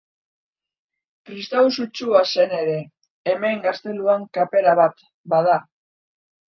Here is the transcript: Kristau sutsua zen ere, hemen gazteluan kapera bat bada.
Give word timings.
Kristau 1.29 1.69
sutsua 1.75 2.23
zen 2.31 2.57
ere, 2.61 2.79
hemen 3.35 3.65
gazteluan 3.69 4.27
kapera 4.43 4.79
bat 4.85 5.09
bada. 5.37 5.65